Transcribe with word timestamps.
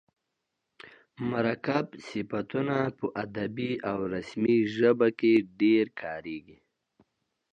مرکب 1.29 1.85
صفتونه 2.09 2.77
په 2.97 3.05
ادبي 3.23 3.71
او 3.89 3.99
رسمي 4.13 4.57
ژبه 4.75 5.07
کښي 5.19 5.33
ډېر 5.61 5.85
کاریږي. 6.01 6.57